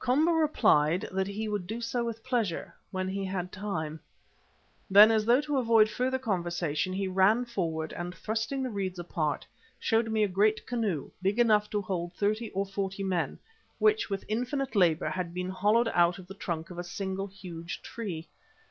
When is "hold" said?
11.82-12.14